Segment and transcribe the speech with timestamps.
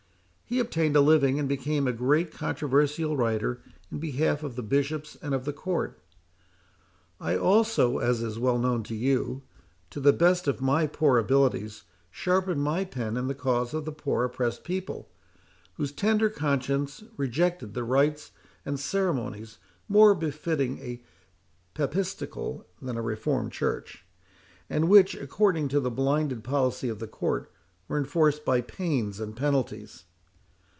[0.53, 5.15] He obtained a living, and became a great controversial writer in behalf of the Bishops
[5.21, 5.97] and of the Court.
[7.21, 9.43] I also, as is well known to you,
[9.91, 13.93] to the best of my poor abilities, sharpened my pen in the cause of the
[13.93, 15.07] poor oppressed people,
[15.75, 18.31] whose tender consciences rejected the rites
[18.65, 19.57] and ceremonies
[19.87, 21.01] more befitting a
[21.73, 24.03] papistical than a reformed Church,
[24.69, 27.49] and which, according to the blinded policy of the Court,
[27.87, 30.03] were enforced by pains and penalties.